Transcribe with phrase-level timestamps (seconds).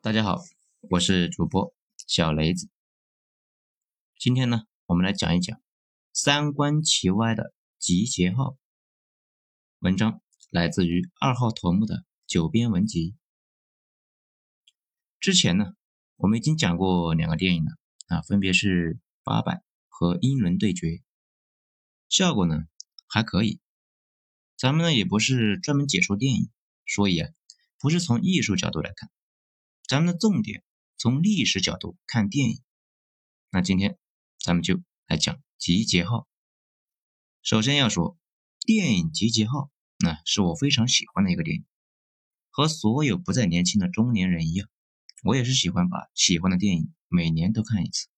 [0.00, 0.38] 大家好，
[0.90, 1.74] 我是主播
[2.06, 2.68] 小雷子。
[4.16, 5.60] 今天呢，我们来讲一讲
[6.12, 8.56] 三观齐歪的集结号。
[9.80, 13.16] 文章来自于二号头目的九编文集。
[15.18, 15.74] 之前呢，
[16.14, 17.72] 我们已经讲过两个电影了
[18.06, 18.94] 啊，分别是
[19.24, 19.56] 《八佰》
[19.88, 20.86] 和《英伦对决》，
[22.08, 22.66] 效果呢
[23.08, 23.58] 还可以。
[24.56, 26.48] 咱们呢也不是专门解说电影，
[26.86, 27.28] 所以啊，
[27.80, 29.10] 不是从艺术角度来看。
[29.88, 30.62] 咱们的重点
[30.98, 32.62] 从历史角度看电影，
[33.50, 33.98] 那今天
[34.38, 36.18] 咱们就来讲《集结号》。
[37.42, 38.18] 首先要说，
[38.66, 39.60] 电影《集结号》
[39.98, 41.64] 那是我非常喜欢的一个电影，
[42.50, 44.68] 和所有不再年轻的中年人一样，
[45.24, 48.08] 我也是喜欢把喜欢的电影每年都看一次。《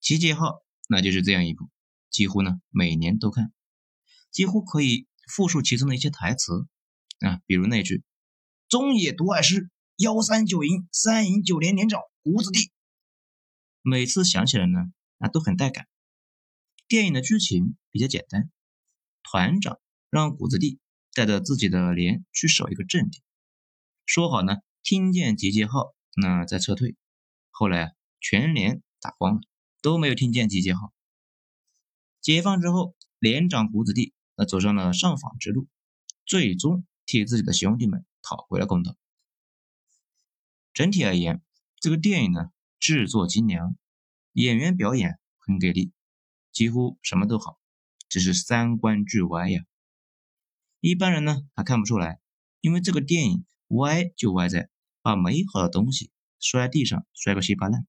[0.00, 0.46] 集结号》
[0.88, 1.68] 那就是这样一部，
[2.08, 3.52] 几乎呢每年都看，
[4.30, 6.66] 几乎可以复述其中的一些台词
[7.18, 8.02] 啊，比如那句
[8.70, 9.68] “中野独爱师”。
[10.00, 12.70] 幺三九营三营九连连长谷子地，
[13.82, 15.88] 每次想起来呢，那都很带感。
[16.88, 18.50] 电影的剧情比较简单，
[19.22, 20.78] 团长让谷子地
[21.12, 23.20] 带着自己的连去守一个阵地，
[24.06, 26.96] 说好呢，听见集结号那再撤退。
[27.50, 29.40] 后来啊，全连打光了，
[29.82, 30.94] 都没有听见集结号。
[32.22, 35.68] 解放之后，连长谷子地那走上了上访之路，
[36.24, 38.96] 最终替自己的兄弟们讨回了公道。
[40.72, 41.42] 整体而言，
[41.80, 43.76] 这个电影呢制作精良，
[44.32, 45.92] 演员表演很给力，
[46.52, 47.58] 几乎什么都好，
[48.08, 49.64] 只是三观巨歪呀。
[50.80, 52.20] 一般人呢还看不出来，
[52.60, 54.70] 因为这个电影歪就歪在
[55.02, 57.86] 把美好的东西摔地上摔个稀巴烂，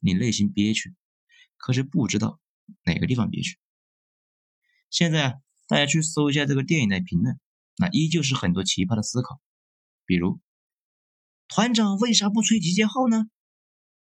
[0.00, 0.94] 你内心憋屈，
[1.56, 2.38] 可是不知道
[2.84, 3.58] 哪个地方憋屈。
[4.90, 5.34] 现在啊，
[5.66, 7.40] 大家去搜一下这个电影的评论，
[7.78, 9.40] 那依旧是很多奇葩的思考，
[10.04, 10.38] 比如。
[11.54, 13.28] 团长为啥不吹集结号呢？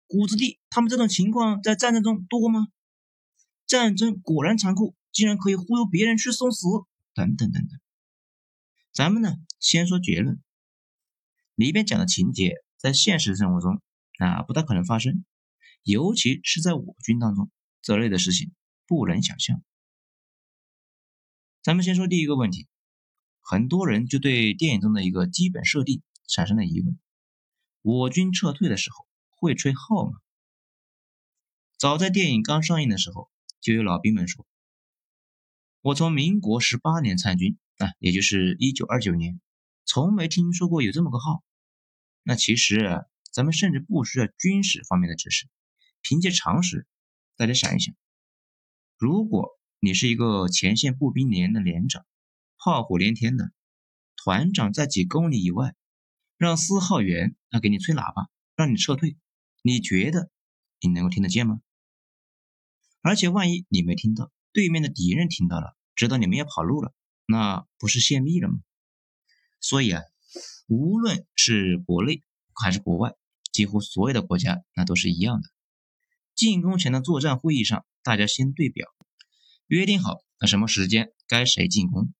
[0.07, 2.69] 谷子地他们这种情况在战争中多吗？
[3.67, 6.65] 战争果然残酷，竟然可以忽悠别人去送死，
[7.13, 7.81] 等等等等。
[8.93, 10.41] 咱们呢，先说结论。
[11.55, 13.81] 里边讲的情节在现实生活中
[14.19, 15.25] 啊不大可能发生，
[15.83, 17.51] 尤其是在我军当中，
[17.81, 18.53] 这类的事情
[18.87, 19.61] 不能想象。
[21.61, 22.69] 咱们先说第一个问题，
[23.41, 26.97] 很多人就对电影中的一个基本设定产生了疑问。
[27.83, 30.17] 我军撤退的时候会吹号吗？
[31.77, 33.29] 早在电影刚上映的时候，
[33.59, 34.47] 就有老兵们说
[35.83, 39.41] ：“我从民国十八年参军啊，也就是一九二九年，
[39.83, 41.43] 从没听说过有这么个号。”
[42.23, 45.49] 那其实咱们甚至不需要军事方面的知识，
[46.01, 46.87] 凭借常识，
[47.35, 47.93] 大家想一想：
[48.97, 52.05] 如果你是一个前线步兵连的连长，
[52.57, 53.51] 炮火连天的，
[54.15, 55.75] 团长在几公里以外。
[56.43, 59.15] 让司号员啊给你吹喇叭，让你撤退，
[59.61, 60.29] 你觉得
[60.81, 61.61] 你能够听得见吗？
[63.01, 66.93] 而且万一你没听到，对面的敌人听到了，知道你们要跑路了，
[67.25, 68.59] 那不是泄密了吗？
[69.61, 70.01] 所以啊，
[70.67, 72.21] 无论是国内
[72.53, 73.13] 还是国外，
[73.53, 75.49] 几乎所有的国家那都是一样的。
[76.35, 78.89] 进攻前的作战会议上，大家先对表，
[79.67, 82.13] 约定好那什么时间该谁进攻。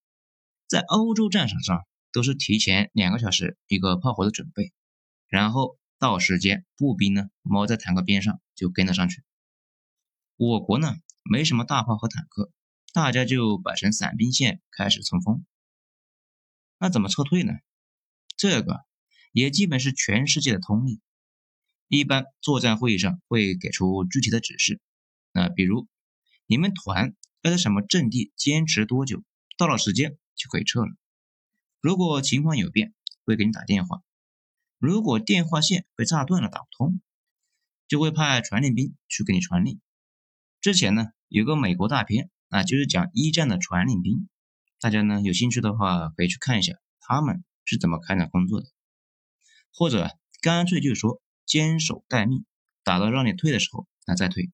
[0.69, 1.85] 在欧洲战场上。
[2.13, 4.71] 都是提前两个小时一个炮火的准备，
[5.27, 9.23] 然后到时间步兵呢猫在坦克边上就跟了上去。
[10.37, 12.51] 我国呢没什么大炮和坦克，
[12.93, 15.45] 大家就摆成散兵线开始冲锋。
[16.77, 17.53] 那怎么撤退呢？
[18.37, 18.81] 这个
[19.31, 21.01] 也基本是全世界的通例。
[21.87, 24.81] 一般作战会议上会给出具体的指示，
[25.31, 25.87] 那比如
[26.45, 29.23] 你们团要在什么阵地坚持多久，
[29.57, 30.91] 到了时间就可以撤了。
[31.83, 32.93] 如果情况有变，
[33.25, 34.03] 会给你打电话。
[34.77, 37.01] 如果电话线被炸断了，打不通，
[37.89, 39.81] 就会派传令兵去给你传令。
[40.61, 44.29] 之前呢，有个美国大片啊，就是讲一战的传令兵。
[44.79, 48.67] 大家呢有兴趣的话，可以去看一下他们是怎么开展工作的，
[49.73, 52.45] 或者干脆就说坚守待命，
[52.85, 54.53] 打到让你退的时候，那再退。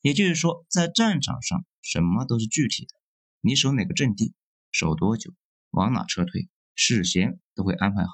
[0.00, 2.94] 也就是说，在战场上什么都是具体的，
[3.42, 4.32] 你守哪个阵地，
[4.72, 5.34] 守多久。
[5.70, 8.10] 往哪撤退，事先都会安排好，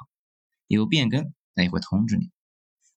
[0.67, 2.31] 有变更那也会通知你。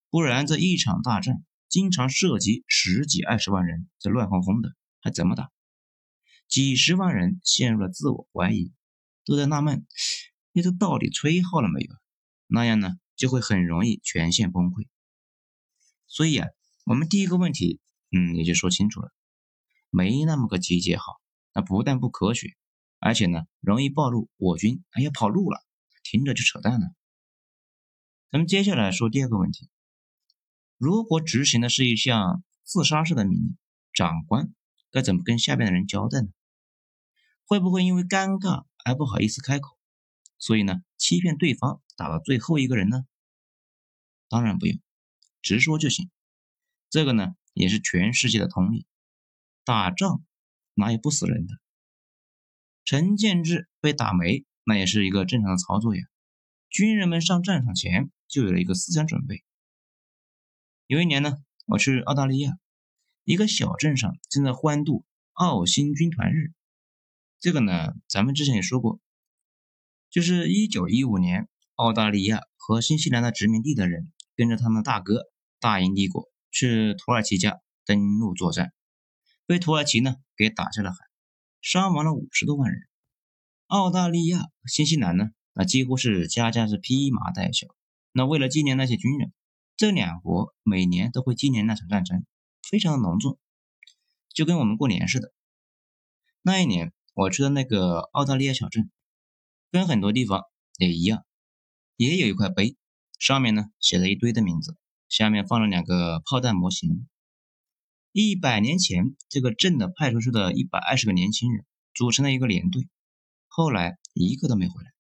[0.10, 5.52] 不然这一场大战经常涉及十几二十万人，这乱哄哄的还怎么打？
[6.48, 8.72] 几十万人陷入了自我怀疑，
[9.26, 9.86] 都在纳闷：
[10.54, 11.94] 你这到底吹号了没有？
[12.48, 14.88] 那样呢，就会很容易全线崩溃。
[16.08, 16.48] 所以啊，
[16.86, 17.82] 我们第一个问题，
[18.12, 19.12] 嗯，也就说清楚了，
[19.90, 21.20] 没那么个集结好，
[21.54, 22.56] 那不但不科学。
[23.00, 25.64] 而且呢，容易暴露我军还要跑路了，
[26.04, 26.88] 听着就扯淡了。
[28.32, 29.70] 咱们接下来说第二个问题：
[30.78, 33.58] 如果执行的是一项自杀式的命令，
[33.94, 34.54] 长官
[34.92, 36.28] 该怎么跟下边的人交代呢？
[37.46, 39.78] 会不会因为尴尬而不好意思开口，
[40.38, 43.06] 所以呢欺骗对方打到最后一个人呢？
[44.28, 44.82] 当然不用，
[45.42, 46.10] 直说就行。
[46.90, 48.86] 这个呢也是全世界的通例。
[49.64, 50.24] 打仗
[50.74, 51.54] 哪有不死人的？
[52.88, 56.04] 陈建志被打没，那也是一个正常的操作呀。
[56.70, 59.44] 军人们上战场前就有了一个思想准备。
[60.86, 61.34] 有一年呢，
[61.66, 62.58] 我去澳大利亚，
[63.26, 65.04] 一个小镇上正在欢度
[65.34, 66.54] 澳新军团日。
[67.42, 69.02] 这个呢，咱们之前也说过，
[70.10, 75.26] 就是一九一五年，澳大利亚和新西兰的殖民地的人跟着他们大哥
[75.60, 78.72] 大英帝国去土耳其家登陆作战，
[79.46, 80.98] 被土耳其呢给打下了海，
[81.62, 82.82] 伤亡了五十多万人。
[83.68, 87.68] 澳大利亚、新西兰呢，那几乎是家家是披麻戴孝。
[88.12, 89.34] 那为了纪念那些军人，
[89.76, 92.26] 这两国每年都会纪念那场战争，
[92.70, 93.38] 非常的隆重，
[94.34, 95.34] 就跟我们过年似的。
[96.42, 96.94] 那一年。
[97.20, 98.92] 我去的那个澳大利亚小镇，
[99.72, 100.44] 跟很多地方
[100.78, 101.26] 也一样，
[101.96, 102.78] 也有一块碑，
[103.18, 104.78] 上面呢写了一堆的名字，
[105.10, 107.10] 下面放了两个炮弹模型。
[108.20, 112.90] 一百年前，这个镇的派出所的一百二十个年轻人组成了一个连队，
[113.48, 114.92] 后来一个都没回来，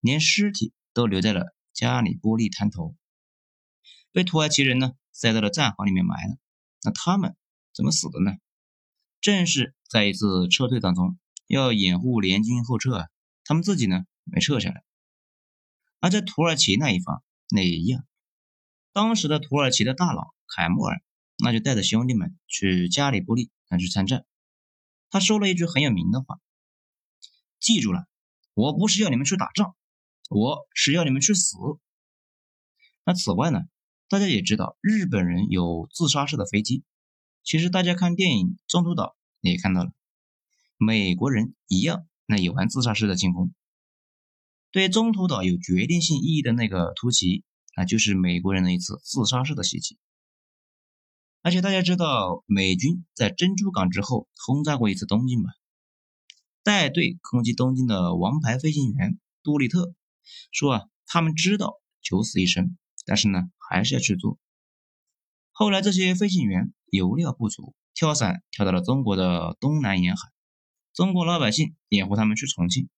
[0.00, 2.96] 连尸体都留在了加里波利滩头，
[4.10, 6.36] 被土耳其人呢塞到了战壕里面埋了。
[6.82, 7.36] 那他们
[7.72, 8.32] 怎么死的呢？
[9.20, 11.16] 正是在一次撤退当中。
[11.46, 13.06] 要掩护联军后撤啊，
[13.44, 14.82] 他们自己呢没撤下来。
[16.00, 18.04] 而在土耳其那一方，那也一样。
[18.92, 21.00] 当时的土耳其的大佬凯莫尔，
[21.38, 24.24] 那就带着兄弟们去加里波利那去参战。
[25.10, 26.40] 他说了一句很有名的话
[27.60, 28.06] ：“记住了，
[28.54, 29.74] 我不是要你们去打仗，
[30.28, 31.56] 我是要你们去死。”
[33.04, 33.60] 那此外呢，
[34.08, 36.84] 大家也知道日本人有自杀式的飞机。
[37.42, 39.04] 其实大家看电影《中途岛》
[39.40, 39.92] 也看到了。
[40.76, 43.52] 美国人一样，那也玩自杀式的进攻。
[44.70, 47.44] 对中途岛有决定性意义的那个突袭，
[47.76, 49.98] 那就是美国人的一次自杀式的袭击。
[51.44, 55.50] 而且大家知道，美军在珍珠港之后轰炸过一次东京吧？
[56.62, 59.94] 带队攻击东京的王牌飞行员杜立特
[60.50, 64.38] 说啊，他们知道九死一生，但是呢，还是要去做。
[65.52, 70.32] 后来这些飞行员油料不足，跳伞跳到了中国的东南沿海。
[70.94, 72.88] 中国老百姓掩护他们去重庆，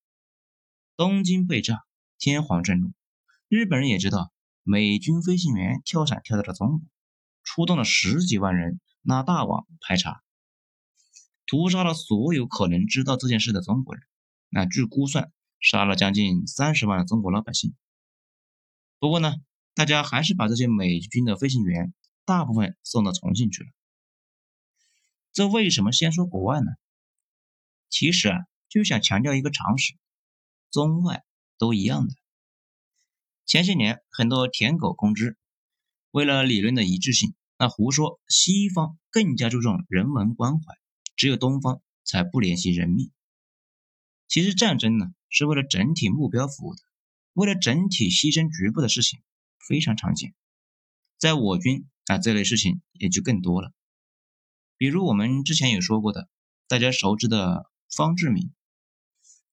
[0.97, 1.85] 东京被炸，
[2.17, 2.93] 天皇震怒。
[3.49, 4.31] 日本人也知道
[4.63, 6.81] 美军飞行员跳伞跳到了中国，
[7.47, 10.21] 出动了十几万人拉大网排查，
[11.47, 14.05] 屠杀了所有可能知道这件事的中国人。
[14.49, 17.75] 那据估算，杀了将近三十万的中国老百姓。
[18.99, 19.37] 不过呢，
[19.75, 21.95] 大家还是把这些美军的飞行员
[22.25, 23.69] 大部分送到重庆去了。
[25.33, 26.67] 这为什么先说国外呢？
[27.89, 28.39] 其实啊，
[28.69, 29.95] 就想强调一个常识，
[30.73, 31.25] 中外
[31.59, 32.15] 都一样的。
[33.45, 35.39] 前些年很多舔狗公知，
[36.17, 40.75] 为了理论的一致性，那胡说西方更加注重人文关怀，
[41.15, 43.11] 只有东方才不怜惜人命。
[44.27, 46.81] 其实战争呢，是为了整体目标服务的，
[47.35, 49.21] 为了整体牺牲局部的事情
[49.69, 50.35] 非常常见。
[51.19, 53.75] 在我军啊，这类事情也就更多了。
[54.79, 56.31] 比如我们之前有说过的，
[56.67, 57.71] 大家熟知的。
[57.95, 58.53] 方志敏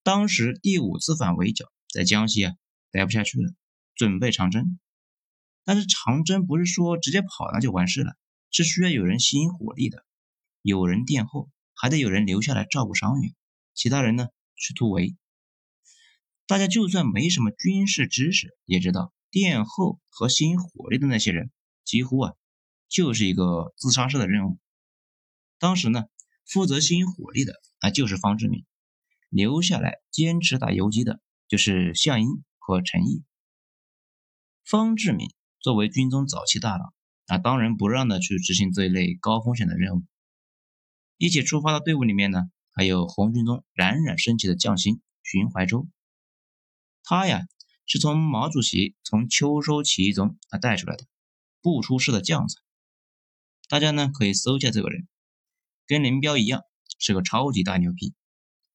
[0.01, 2.55] 当时第五次反围剿，在江西啊
[2.89, 3.53] 待不下去了，
[3.95, 4.79] 准备长征。
[5.63, 8.15] 但是长征不是说直接跑那就完事了，
[8.51, 10.05] 是需要有人吸引火力的，
[10.61, 13.33] 有人殿后，还得有人留下来照顾伤员，
[13.73, 15.15] 其他人呢去突围。
[16.47, 21.51] 大家就算没什么军事知识，也知道殿后和吸引火力的那些人，
[21.83, 22.33] 几乎啊
[22.87, 24.57] 就是一个自杀式的任务。
[25.59, 26.05] 当时呢。
[26.45, 28.65] 负责吸引火力的啊，就是方志敏；
[29.29, 33.23] 留下来坚持打游击的，就是项英和陈毅。
[34.65, 35.29] 方志敏
[35.63, 36.93] 作为军中早期大佬，
[37.27, 40.03] 啊，当仁不让的去执行这一类高风险的任务。
[41.17, 42.41] 一起出发的队伍里面呢，
[42.73, 45.87] 还有红军中冉冉升起的将星荀怀洲。
[47.01, 47.47] 他呀，
[47.85, 51.05] 是从毛主席从秋收起义中啊带出来的，
[51.61, 52.61] 不出事的将才。
[53.69, 55.07] 大家呢可以搜一下这个人。
[55.87, 56.63] 跟林彪一样，
[56.99, 58.13] 是个超级大牛逼，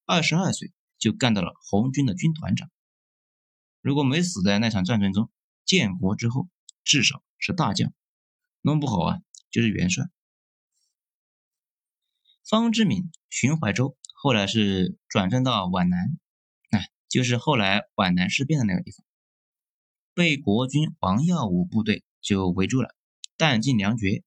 [0.07, 2.71] 二十二岁就干到了红军的军团长。
[3.83, 5.31] 如果没死在那场战争中，
[5.67, 6.49] 建国之后
[6.89, 7.93] 至少是大将，
[8.63, 10.07] 弄不好啊就是元帅。
[12.49, 16.19] 方志敏、荀淮洲后来是转战到皖南，
[16.71, 19.05] 哎，就是后来皖南事变的那个地方。
[20.15, 22.95] 被国军王耀武部队就围住了，
[23.37, 24.23] 弹尽粮绝，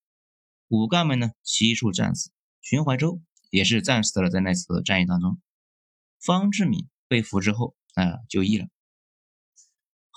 [0.67, 2.29] 武干们呢悉数战死。
[2.61, 5.41] 荀淮洲也是战死了在那次战役当中。
[6.19, 8.67] 方志敏被俘之后啊就义了。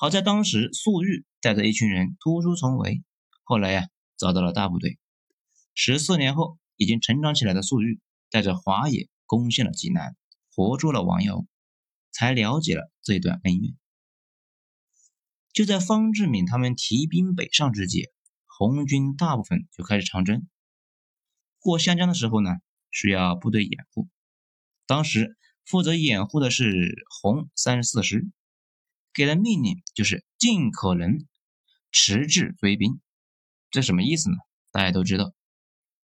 [0.05, 3.03] 好在当时粟裕带着一群人突出重围，
[3.43, 4.99] 后来呀找到了大部队。
[5.73, 10.15] 十四年后，已经成长起来的粟裕带着华野攻陷了济南，
[10.55, 11.47] 活捉了王耀武，
[12.13, 13.75] 才了解了这段恩怨。
[15.55, 18.11] 就在方志敏他们提兵北上之际，
[18.45, 20.47] 红军大部分就开始长征。
[21.61, 22.51] 过湘江的时候呢，
[22.91, 24.11] 需要部队掩护。
[24.87, 28.29] 当时负责掩护的是红三十四师，
[29.14, 31.26] 给的命令就是尽可能
[31.92, 33.00] 迟滞追兵。
[33.71, 34.37] 这什么意思呢？
[34.73, 35.33] 大家都知道，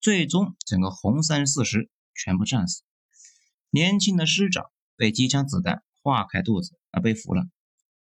[0.01, 2.83] 最终整个红三十四师全部战死，
[3.69, 7.47] 年轻的师长被机枪子弹划开肚子而被俘了。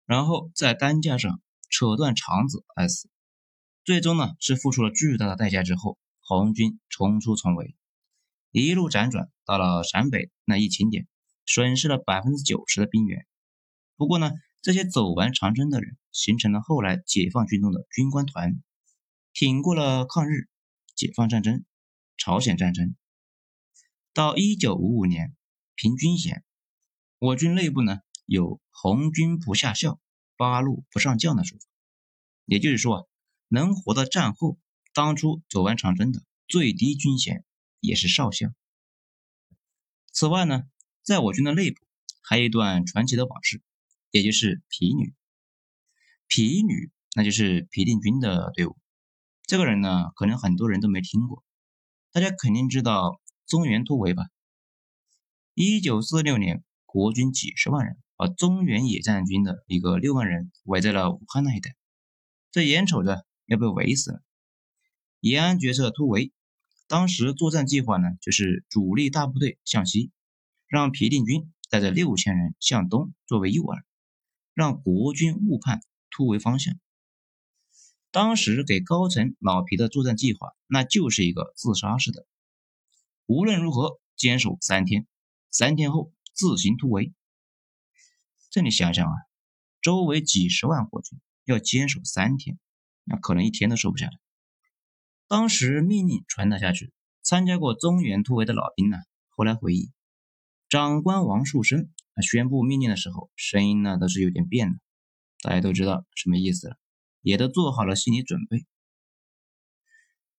[0.06, 3.10] 然后在担架上扯断肠子而死，
[3.84, 7.76] 最终呢是付出了巨大的代价之后，红军冲出重围，
[8.52, 11.08] 一路辗转到了陕北那一情点，
[11.46, 13.26] 损失了百分之九十的兵员。
[13.98, 14.32] 不过呢，
[14.66, 18.64] 这些走完长征的人，形成了后来解放军中的军官团，
[19.32, 20.50] 挺过了抗日、
[20.96, 21.64] 解放战争、
[22.18, 22.96] 朝鲜战争。
[24.12, 25.36] 到一九五五年
[25.76, 26.44] 评军衔，
[27.20, 28.00] 我军内部呢。
[28.26, 30.00] 有红军不下校，
[30.36, 31.66] 八路不上将的说法，
[32.46, 33.04] 也就是说啊，
[33.50, 34.58] 能活到战后，
[34.96, 37.46] 当初走完长征的最低军衔
[37.82, 38.48] 也是少校。
[40.12, 40.64] 此外呢，
[41.04, 41.78] 在我军的内部
[42.24, 43.62] 还有一段传奇的往事，
[44.16, 45.14] 也就是皮女。
[46.26, 48.78] 皮女那就是皮定均的队伍，
[49.44, 51.44] 这个人呢，可能很多人都没听过，
[52.14, 54.24] 大家肯定知道中原突围吧？
[55.54, 57.98] 一九四六年，国军几十万人。
[58.18, 61.76] 把中原野战军的一个六万人围在了武汉那一带，
[62.50, 64.24] 这眼瞅着要被围死了。
[65.20, 66.32] 延安决策突围，
[66.88, 70.12] 当时作战计划呢，就是主力大部队向西，
[70.66, 73.84] 让皮定均带着六千人向东作为诱饵，
[74.56, 76.80] 让国军误判突围方向。
[78.10, 82.26] 当时给高层老皮的作战计划，那就是一个自杀式的，
[83.26, 85.06] 无论如何坚守三天，
[85.52, 87.14] 三天后自行突围。
[88.50, 89.14] 这你想想啊，
[89.82, 92.58] 周围几十万国军要坚守三天，
[93.04, 94.18] 那可能一天都守不下来。
[95.28, 99.92] 当时命令传达下去，参加过中原突围的老兵呢，后来回忆，
[100.70, 101.92] 长官王树声
[102.22, 104.80] 宣布命令的时候，声音呢都是有点变的。
[105.42, 106.78] 大家都知道什么意思了，
[107.22, 108.66] 也都做好了心理准备。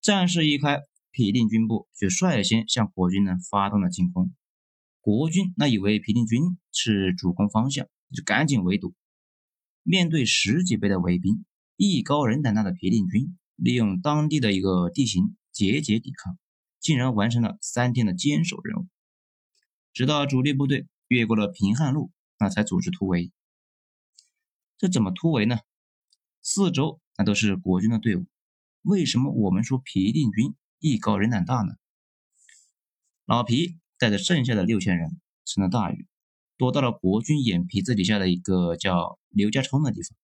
[0.01, 0.81] 战事一开，
[1.11, 4.35] 皮定均部就率先向国军呢发动了进攻。
[5.01, 7.87] 国军那以为皮定均是主攻方向。
[8.15, 8.95] 就赶紧围堵，
[9.83, 11.45] 面对十几倍的围兵，
[11.77, 16.39] 艺高人胆大的皮定均利用当地的一个地形节节抵抗，
[16.79, 18.87] 竟然完成了三天的坚守任务。
[19.93, 23.31] 直到主力部队越过了平汉路，那才组织突围。
[24.79, 25.59] 这怎么突围呢？
[26.43, 28.27] 四周那都是国军的队伍，
[28.83, 31.75] 为什么我们说皮定均艺高人胆大呢？
[33.25, 36.07] 老皮带着剩下的六千人成了大雨。
[36.59, 40.17] 躲到了国军眼皮子底下的一个叫刘家冲的地方，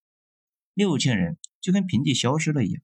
[0.73, 2.83] 六千人就跟平地消失了一样。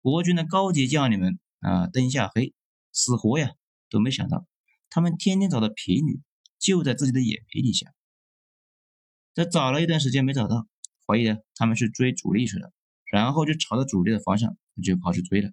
[0.00, 2.52] 国军的高级将领们啊，灯下黑，
[2.90, 3.52] 死活呀
[3.88, 4.48] 都没想到，
[4.88, 6.20] 他们天天找的皮女
[6.60, 7.92] 就在自己的眼皮底下。
[9.34, 10.68] 这找了一段时间没找到，
[11.04, 12.72] 怀疑呢他们是追主力去了，
[13.10, 15.50] 然后就朝着主力的方向就跑去追了。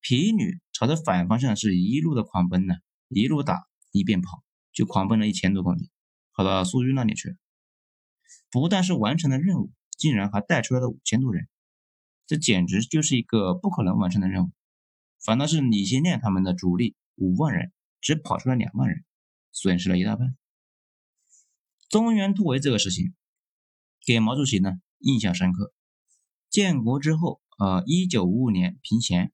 [0.00, 2.76] 皮女朝着反方向是一路的狂奔呢，
[3.08, 4.42] 一路打一边跑。
[4.72, 5.88] 就狂奔了一千多公里，
[6.34, 7.36] 跑到粟裕那里去了。
[8.50, 11.48] 不但是完成了任务，竟然还带出来了五千多人，
[12.26, 14.52] 这简直就是一个不可能完成的任务。
[15.24, 19.05] 反倒是李先念他们的主力五万人，只跑出来两万人，
[19.56, 20.36] 损失了一大半。
[21.88, 23.14] 中原突围这个事情，
[24.04, 25.72] 给毛主席呢印象深刻。
[26.50, 29.32] 建国之后，呃，一九五五年平衔，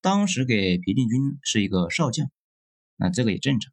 [0.00, 2.28] 当时给皮定均是一个少将，
[2.96, 3.72] 那这个也正常。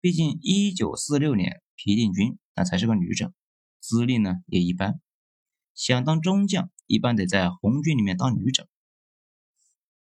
[0.00, 3.34] 毕竟，一九四六年皮定均那才是个旅长，
[3.80, 4.98] 资历呢也一般。
[5.74, 8.66] 想当中将，一般得在红军里面当旅长。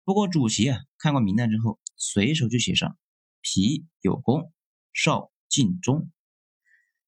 [0.02, 2.98] 不过主席啊看过名单之后，随手就写上
[3.40, 4.52] 皮有功，
[5.00, 6.10] 少敬忠。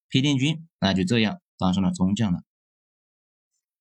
[0.07, 2.45] 皮定均那就这样当上了中将了。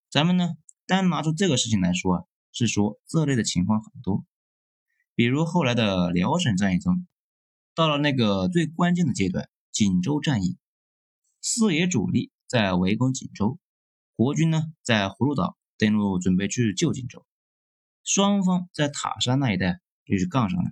[0.09, 0.55] 咱们呢
[0.87, 4.25] 单拿出这个事情来说啊，是说这类的情况很多，
[5.13, 7.05] 比如后来的辽沈战役中。
[7.75, 10.57] 到了那个最关键的阶段，锦州战役，
[11.39, 13.59] 四野主力在围攻锦州，
[14.15, 17.27] 国军呢在葫芦岛登陆，准备去救锦州。
[18.03, 20.71] 双方在塔山那一带就是杠上了。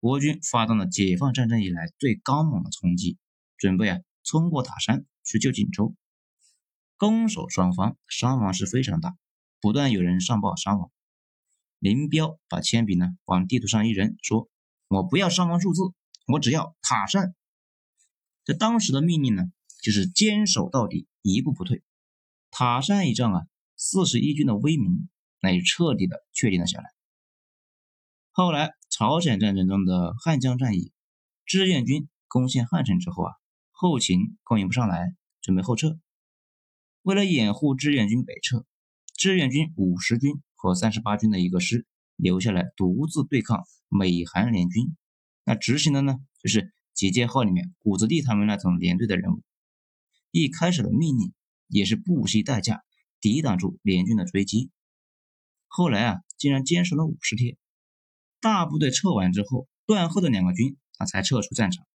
[0.00, 3.18] 国军发动了解放战争以来最刚猛的冲击，
[3.56, 5.94] 准备啊冲过塔山去救锦州。
[6.96, 9.16] 攻守双方伤亡是非常大，
[9.60, 10.90] 不断有人上报伤亡。
[11.78, 14.48] 林彪把铅笔呢往地图上一扔，说
[14.88, 15.82] ：“我不要伤亡数字，
[16.26, 17.34] 我只要塔山。”
[18.44, 19.44] 这当时的命令呢，
[19.82, 21.82] 就是坚守到底，一步不退。
[22.50, 25.08] 塔山一仗啊，四十一军的威名
[25.40, 26.90] 那就彻底的确定了下来。
[28.38, 30.92] 后来朝鲜战争中的汉江战役，
[31.44, 33.32] 志愿军攻陷汉城之后啊，
[33.72, 35.98] 后勤供应不上来，准备后撤。
[37.02, 38.64] 为了掩护志愿军北撤，
[39.16, 44.94] 志愿军五十军和三十八军的一个师留下来独自对抗美韩联军。
[45.42, 49.42] 那执行的呢，就是集结号里面谷子地他们那种连队的任务。
[50.30, 51.32] 一开始的命令。
[51.66, 52.82] 也是不惜代价
[53.20, 54.70] 抵挡住联军的追击，
[55.66, 57.57] 后来啊，竟然坚守了五十天。
[58.40, 61.86] 大部队撤完之后，断后的两个军啊才撤出战场。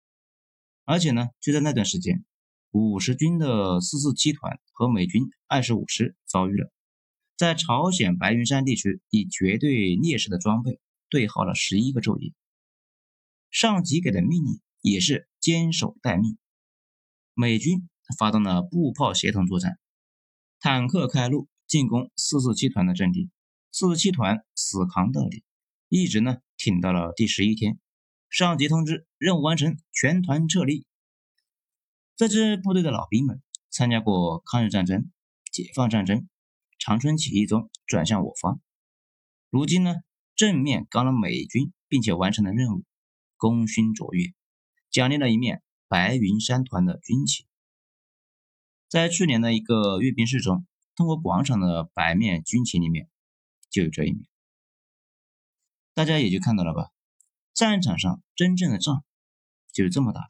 [0.85, 2.25] 而且呢，就在那段时间，
[2.71, 6.71] 五十军的四四七团和美军二十五师遭遇了，
[7.37, 12.33] 在朝鲜白云山地区以绝对劣势的装备对耗了十一个昼夜。
[13.49, 16.37] 上级给的命令也是坚守待命，
[17.33, 17.87] 美军。
[18.17, 19.79] 发动了步炮协同作战，
[20.59, 23.29] 坦克开路进攻四四七团的阵地，
[23.71, 25.41] 四四七团死扛到底，
[25.95, 27.77] 一直呢挺到了第十一天。
[28.27, 30.87] 上级通知任务完成，全团撤离。
[32.15, 35.11] 这支部队的老兵们参加过抗日战争、
[35.51, 36.27] 解放战争、
[36.79, 38.59] 长春起义中转向我方，
[39.51, 39.97] 如今呢
[40.35, 42.83] 正面刚了美军，并且完成了任务，
[43.37, 44.33] 功勋卓越，
[44.89, 47.45] 奖励了一面白云山团的军旗。
[48.89, 53.11] 在去年的一个阅兵式中，通过广场的白面军旗里面
[53.69, 54.25] 就有这一面，
[55.93, 56.89] 大家也就看到了吧？
[57.53, 59.03] 战场上真正的仗
[59.71, 60.27] 就是这么打的。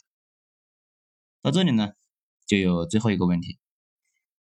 [1.42, 1.94] 到这里呢，
[2.46, 3.60] 就有最后一个问题：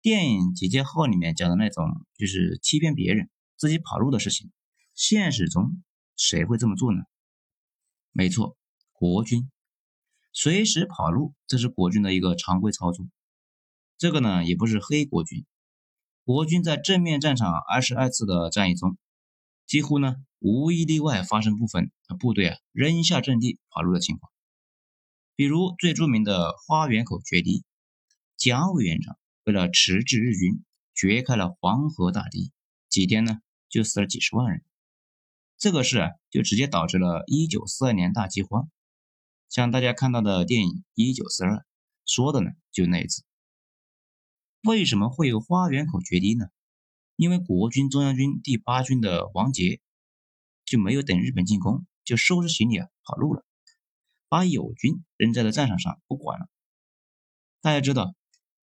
[0.02, 4.50] 电影《集结号》里面讲的那种就是欺骗别人、自己跑路的事情，
[4.94, 5.82] 现实中
[6.14, 7.02] 谁会这么做呢？
[8.12, 8.58] 没错，
[8.92, 9.50] 国军
[10.32, 13.06] 随时跑路，这是国军的一个常规操作。
[13.96, 15.46] 这个呢也不是黑国军，
[16.22, 18.98] 国军在正面战场二十二次的战役中，
[19.66, 24.32] 几乎呢无一例外发生部分部队啊扔下阵地跑路的情况。
[25.34, 27.64] 比如最著名的花园口决堤，
[28.36, 32.52] 蒋委员长为了迟滞日军，掘开了黄河大堤，
[32.88, 34.64] 几天呢就死了几十万人。
[35.56, 38.70] 这个事啊就直接导致了一九四二年大饥荒。
[39.48, 41.50] 像大家看到的电影《一九四二》
[42.04, 43.24] 说的呢就那一次。
[44.62, 46.46] 为什么会有花园口决堤呢？
[47.16, 49.80] 因为国军中央军第八军的王杰
[50.68, 53.44] 就没有等日本进攻，就收拾行李啊跑路了，
[54.28, 56.48] 把友军扔在了战场上不管了。
[57.60, 58.14] 大家知道，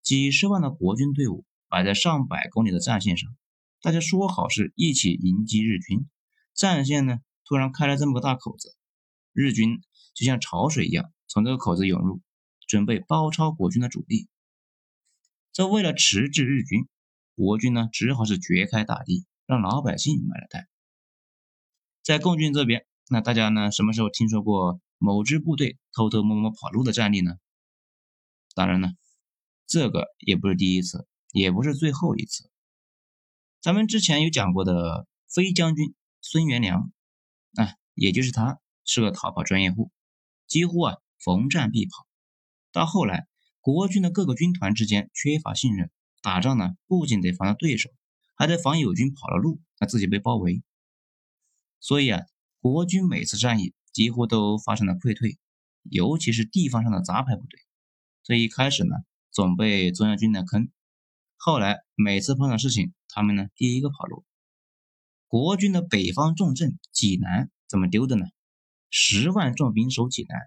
[0.01, 3.35] 几十万的国军队伍摆在上百公里的战线上，
[3.81, 6.07] 大家说好是一起迎击日军，
[6.53, 8.75] 战线呢突然开了这么个大口子，
[9.33, 9.81] 日军
[10.13, 12.21] 就像潮水一样从这个口子涌入，
[12.67, 14.27] 准备包抄国军的主力。
[15.51, 16.87] 这为了迟滞日军，
[17.35, 20.67] 国军呢只好是掘开大堤，让老百姓买了单。
[22.05, 27.31] 在共军这边，那大家呢什么时候听说过某支部队偷偷摸摸跑路的战例呢？
[28.53, 28.91] 当然了，
[29.65, 32.51] 这个也不是第一次，也不是最后一次。
[33.59, 36.91] 咱们之前有讲过的飞将军孙元良，
[37.55, 39.89] 啊，也就是他是个逃跑专业户，
[40.45, 42.05] 几乎啊逢战必跑。
[42.71, 43.27] 到后来。
[43.61, 45.89] 国军的各个军团之间缺乏信任，
[46.21, 47.89] 打仗呢不仅得防着对手，
[48.35, 50.61] 还得防友军跑了路，那自己被包围。
[51.85, 52.23] 所以啊，
[52.61, 55.37] 国军每次战役几乎都发生了溃退，
[55.83, 57.59] 尤其是地方上的杂牌部队。
[58.23, 58.95] 这一开始呢，
[59.29, 60.71] 总被中央军的坑，
[61.35, 64.25] 后来每次碰到事情，他们呢第一个跑路。
[65.27, 68.25] 国军的北方重镇济南怎么丢的呢？
[68.89, 70.39] 十万重兵守济南，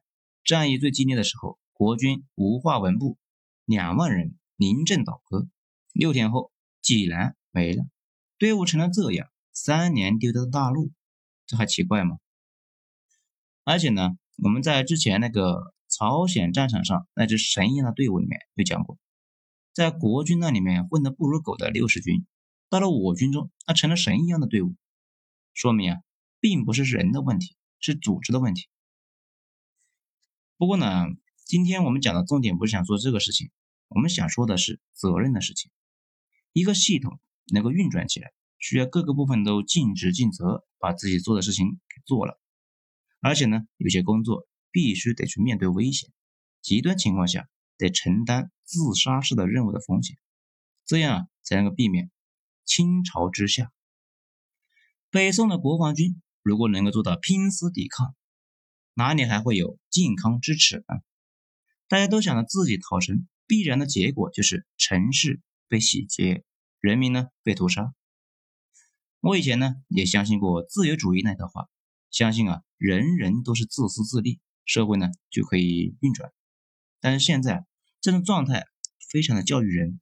[0.42, 1.60] 战役最激烈的时候。
[1.72, 3.16] 国军无化文部
[3.64, 5.46] 两万人临阵倒戈，
[5.92, 6.50] 六天后
[6.82, 7.84] 济南没了，
[8.38, 10.90] 队伍成了这样，三年丢的大陆，
[11.48, 12.18] 这还奇怪吗？
[13.64, 18.96] 而且呢，我们在之前那个朝鲜战场上那支神一样的队伍里面有讲过，
[19.74, 22.24] 在国军那里面混得不如狗的六十军，
[22.68, 24.76] 到了我军中，那成了神一样的队伍，
[25.54, 25.98] 说明啊，
[26.38, 28.68] 并不是人的问题，是组织的问题。
[30.56, 31.06] 不过呢。
[31.50, 33.50] 今天我们讲的重点不是想说这个事情，
[33.88, 35.70] 我们想说的是责任的事情。
[36.52, 42.40] 一个系统能够运转起来，需要各个部分都尽职尽责，把自己做的事情给做了。
[43.20, 46.10] 而且呢，有些工作必须得去面对危险，
[46.60, 50.16] 极端情况下得承担自杀式的任务的风险，
[50.84, 52.10] 这样啊才能够避免
[52.64, 53.72] 倾巢之下。
[55.10, 58.14] 北宋的国防军如果能够做到拼死抵抗，
[58.94, 61.00] 哪里还会有靖康之耻呢？
[61.88, 66.44] 大家都想着自己逃生，必然的结果就是城市被洗劫，
[66.80, 67.94] 人民呢被屠杀。
[69.20, 71.68] 我以前呢也相信过自由主义那套话，
[72.10, 76.32] 相信啊人人都是自私自利，社会呢就可以运转。
[77.00, 77.66] 但是现在
[78.00, 78.66] 这种状态
[79.10, 80.00] 非常的教育人，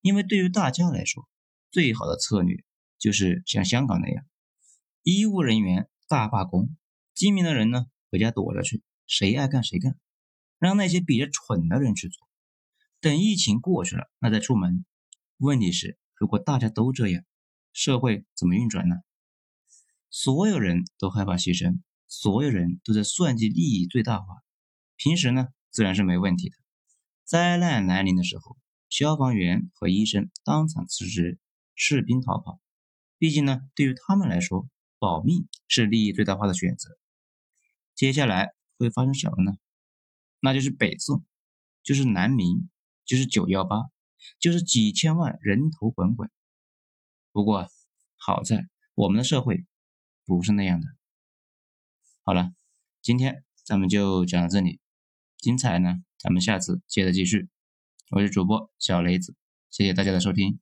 [0.00, 1.28] 因为对于大家来说，
[1.70, 2.64] 最好的策略
[2.98, 4.24] 就是像香港那样，
[5.02, 6.76] 医务人员大罢工。
[7.14, 9.98] 精明的人呢，回家躲着去，谁爱干谁干，
[10.58, 12.26] 让那些比较蠢的人去做。
[13.00, 14.84] 等疫情过去了，那再出门。
[15.38, 17.24] 问题是，如果大家都这样，
[17.76, 18.96] 社会怎么运转呢？
[20.08, 24.42] 所有人都害怕牺牲，所有人都在算计利益最大化。
[24.96, 26.56] 平时呢，自然是没问题的。
[27.26, 28.56] 灾难来临的时候，
[28.88, 31.38] 消防员和医生当场辞职，
[31.74, 32.58] 士兵逃跑。
[33.18, 34.66] 毕竟呢，对于他们来说，
[34.98, 36.96] 保命是利益最大化的选择。
[37.94, 39.52] 接下来会发生什么呢？
[40.40, 41.26] 那就是北宋，
[41.82, 42.70] 就是南明，
[43.04, 43.82] 就是九幺八，
[44.40, 46.30] 就是几千万人头滚滚。
[47.36, 47.68] 不过
[48.16, 49.66] 好在我们的社会
[50.24, 50.86] 不是那样的。
[52.22, 52.54] 好了，
[53.02, 54.80] 今天咱们就讲到这里，
[55.36, 57.50] 精彩呢，咱们下次接着继续。
[58.08, 59.36] 我是主播小雷子，
[59.68, 60.58] 谢谢大家的收听。